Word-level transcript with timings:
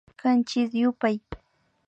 Kanchis 0.19 0.71
yupay 0.81 1.15